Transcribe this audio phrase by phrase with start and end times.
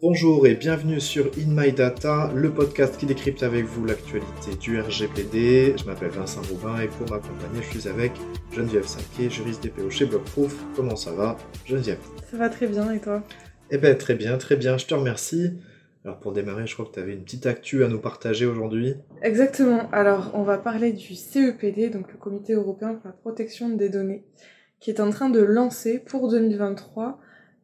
[0.00, 4.80] Bonjour et bienvenue sur In My Data, le podcast qui décrypte avec vous l'actualité du
[4.80, 5.74] RGPD.
[5.76, 8.12] Je m'appelle Vincent Roubin et pour m'accompagner, je suis avec
[8.52, 10.54] Geneviève Saquet, juriste DPO chez Blockproof.
[10.76, 11.98] Comment ça va, Geneviève?
[12.30, 13.24] Ça va très bien et toi?
[13.72, 15.54] Eh bien, très bien, très bien, je te remercie.
[16.04, 18.94] Alors pour démarrer, je crois que tu avais une petite actu à nous partager aujourd'hui.
[19.22, 19.90] Exactement.
[19.90, 24.22] Alors on va parler du CEPD, donc le Comité européen pour la protection des données,
[24.78, 27.18] qui est en train de lancer pour 2023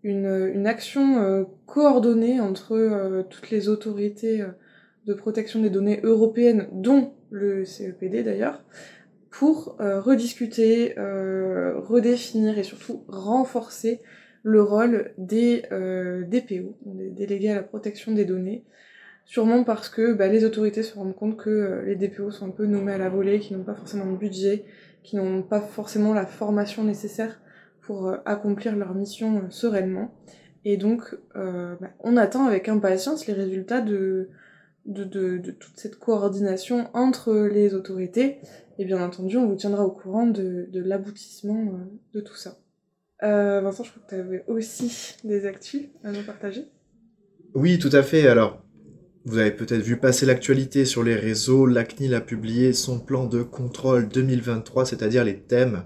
[0.04, 4.48] une, action euh, coordonnée entre euh, toutes les autorités euh,
[5.06, 8.62] de protection des données européennes, dont le CEPD d'ailleurs,
[9.30, 14.00] pour rediscuter, redéfinir et surtout renforcer
[14.44, 18.64] le rôle des DPO, des délégués à la protection des données,
[19.24, 22.64] sûrement parce que bah, les autorités se rendent compte que les DPO sont un peu
[22.64, 24.64] nommés à la volée, qui n'ont pas forcément de budget,
[25.02, 27.40] qui n'ont pas forcément la formation nécessaire
[27.84, 30.14] pour euh, accomplir leur mission euh, sereinement.
[30.64, 34.30] Et donc, euh, bah, on attend avec impatience les résultats de,
[34.86, 38.38] de, de, toute cette coordination entre les autorités.
[38.78, 41.78] Et bien entendu, on vous tiendra au courant de, l'aboutissement
[42.12, 42.58] de tout ça.
[43.20, 46.66] Vincent, je crois que tu avais aussi des actus à nous partager.
[47.54, 48.26] Oui, tout à fait.
[48.26, 48.62] Alors,
[49.24, 51.66] vous avez peut-être vu passer l'actualité sur les réseaux.
[51.66, 55.84] La CNIL a publié son plan de contrôle 2023, c'est-à-dire les thèmes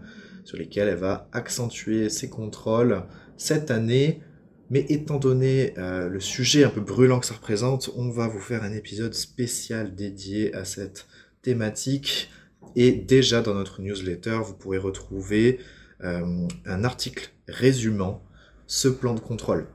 [0.49, 3.03] sur lesquels elle va accentuer ses contrôles
[3.37, 4.23] cette année.
[4.71, 8.41] Mais étant donné euh, le sujet un peu brûlant que ça représente, on va vous
[8.41, 11.07] faire un épisode spécial dédié à cette
[11.43, 12.31] thématique.
[12.77, 15.59] Et déjà dans notre newsletter, vous pourrez retrouver
[16.03, 18.25] euh, un article résumant
[18.67, 19.67] ce plan de contrôle.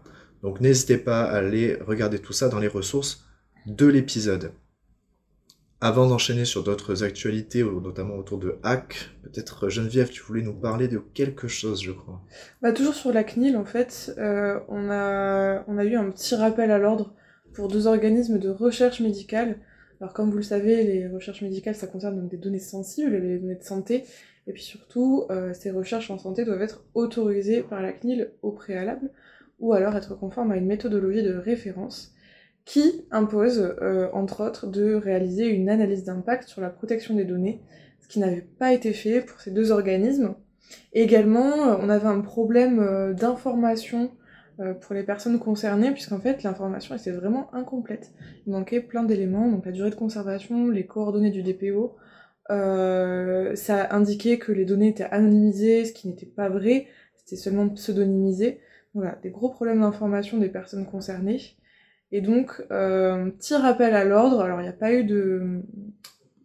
[0.41, 3.27] Donc n'hésitez pas à aller regarder tout ça dans les ressources
[3.67, 4.53] de l'épisode.
[5.85, 10.87] Avant d'enchaîner sur d'autres actualités, notamment autour de Hack, peut-être Geneviève, tu voulais nous parler
[10.87, 12.21] de quelque chose, je crois.
[12.61, 16.35] Bah, toujours sur la CNIL, en fait, euh, on, a, on a eu un petit
[16.35, 17.13] rappel à l'ordre
[17.53, 19.57] pour deux organismes de recherche médicale.
[19.99, 23.39] Alors, comme vous le savez, les recherches médicales, ça concerne donc des données sensibles, les
[23.39, 24.05] données de santé,
[24.47, 28.51] et puis surtout, euh, ces recherches en santé doivent être autorisées par la CNIL au
[28.51, 29.11] préalable,
[29.59, 32.12] ou alors être conformes à une méthodologie de référence
[32.65, 37.61] qui impose, euh, entre autres, de réaliser une analyse d'impact sur la protection des données,
[37.99, 40.35] ce qui n'avait pas été fait pour ces deux organismes.
[40.93, 44.11] également, euh, on avait un problème euh, d'information
[44.81, 48.11] pour les personnes concernées, puisqu'en fait, l'information était vraiment incomplète.
[48.45, 51.95] Il manquait plein d'éléments, donc la durée de conservation, les coordonnées du DPO,
[52.49, 56.85] ça indiquait que les données étaient anonymisées, ce qui n'était pas vrai,
[57.15, 58.59] c'était seulement pseudonymisé.
[58.93, 61.41] Voilà, des gros problèmes d'information des personnes concernées.
[62.15, 65.63] Et donc, euh, petit rappel à l'ordre, alors il n'y a pas eu de,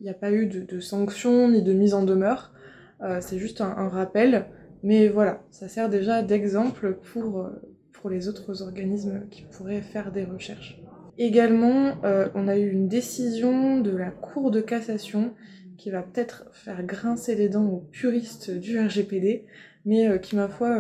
[0.01, 2.55] il a pas eu de, sanctions ni de mise en demeure,
[3.03, 4.47] euh, c'est juste un, rappel,
[4.83, 7.51] mais voilà, ça sert déjà d'exemple pour, euh,
[7.93, 10.81] pour les autres organismes qui pourraient faire des recherches.
[11.19, 11.97] Également,
[12.35, 15.35] on a eu une décision de la Cour de cassation
[15.77, 19.45] qui va peut-être faire grincer les dents aux puristes du RGPD,
[19.85, 20.79] mais qui, ma foi,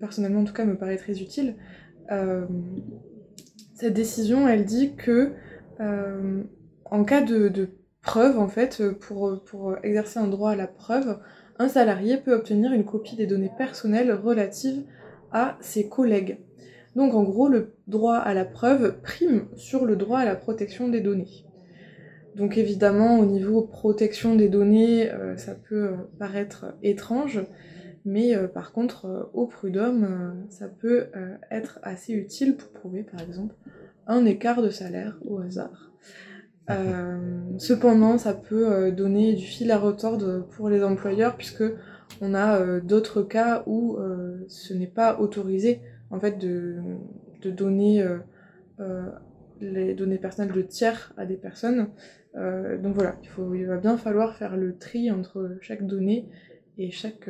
[0.00, 1.56] personnellement en tout cas, me paraît très utile.
[3.74, 5.32] Cette décision, elle dit que
[5.80, 6.42] euh,
[6.84, 7.70] en cas de,
[8.02, 11.18] preuve, en fait, pour, pour exercer un droit à la preuve,
[11.58, 14.82] un salarié peut obtenir une copie des données personnelles relatives
[15.32, 16.38] à ses collègues.
[16.96, 20.88] Donc en gros, le droit à la preuve prime sur le droit à la protection
[20.88, 21.44] des données.
[22.36, 27.40] Donc évidemment, au niveau protection des données, euh, ça peut euh, paraître étrange,
[28.04, 31.08] mais euh, par contre, euh, au prud'homme, euh, ça peut
[31.50, 33.54] être assez utile pour prouver, par exemple,
[34.06, 35.92] un écart de salaire au hasard.
[37.58, 41.64] cependant, ça peut donner du fil à retordre pour les employeurs, puisque
[42.20, 43.98] on a d'autres cas où
[44.48, 46.76] ce n'est pas autorisé en fait de,
[47.44, 48.06] donner
[49.60, 51.88] les données personnelles de tiers à des personnes.
[52.34, 53.16] Donc voilà,
[53.54, 56.28] il va bien falloir faire le tri entre chaque donnée
[56.78, 57.28] et chaque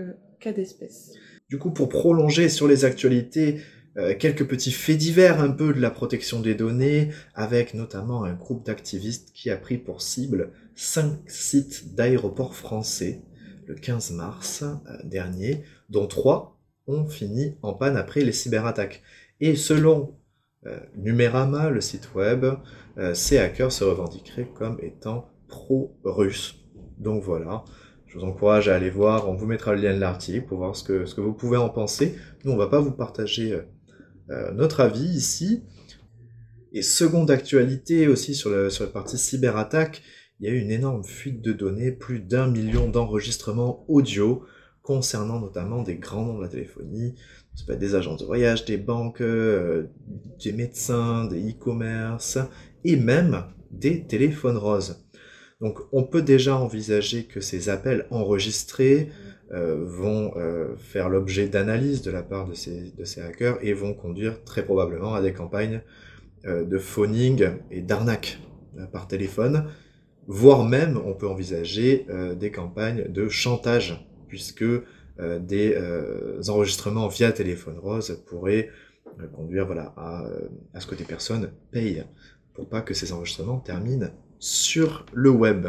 [1.48, 3.60] Du coup, pour prolonger sur les actualités,
[3.96, 8.34] euh, quelques petits faits divers un peu de la protection des données, avec notamment un
[8.34, 13.22] groupe d'activistes qui a pris pour cible cinq sites d'aéroports français
[13.66, 19.02] le 15 mars euh, dernier, dont trois ont fini en panne après les cyberattaques.
[19.40, 20.14] Et selon
[20.66, 22.46] euh, Numérama, le site web,
[22.98, 26.56] euh, ces hackers se revendiqueraient comme étant pro-russes.
[26.98, 27.64] Donc voilà,
[28.14, 30.76] je vous encourage à aller voir, on vous mettra le lien de l'article pour voir
[30.76, 32.14] ce que, ce que vous pouvez en penser.
[32.44, 33.62] Nous, on va pas vous partager euh,
[34.30, 35.64] euh, notre avis ici.
[36.72, 40.02] Et seconde actualité aussi sur, le, sur la partie cyberattaque,
[40.38, 44.44] il y a eu une énorme fuite de données, plus d'un million d'enregistrements audio
[44.82, 47.14] concernant notamment des grands noms de la téléphonie,
[47.68, 49.88] des agences de voyage, des banques, euh,
[50.42, 52.38] des médecins, des e-commerce
[52.84, 55.03] et même des téléphones roses.
[55.60, 59.10] Donc on peut déjà envisager que ces appels enregistrés
[59.52, 63.72] euh, vont euh, faire l'objet d'analyse de la part de ces, de ces hackers et
[63.72, 65.82] vont conduire très probablement à des campagnes
[66.46, 68.38] euh, de phoning et d'arnaque
[68.92, 69.70] par téléphone,
[70.26, 74.64] voire même on peut envisager des campagnes de chantage, puisque
[75.20, 75.78] des
[76.48, 78.70] enregistrements via téléphone rose pourraient
[79.32, 80.24] conduire voilà, à,
[80.72, 82.04] à ce que des personnes payent
[82.52, 85.66] pour pas que ces enregistrements terminent sur le web.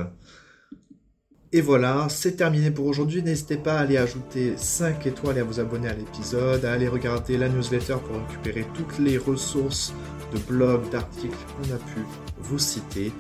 [1.52, 3.24] Et voilà, c'est terminé pour aujourd'hui.
[3.24, 6.90] N'hésitez pas à aller ajouter 5 étoiles et à vous abonner à l'épisode, à aller
[6.90, 9.94] regarder la newsletter pour récupérer toutes les ressources
[10.34, 12.02] de blogs, d'articles qu'on a pu
[12.40, 13.14] vous citer.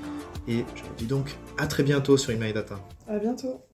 [0.49, 2.77] Et je vous dis donc à très bientôt sur Email Data.
[3.07, 3.61] À bientôt.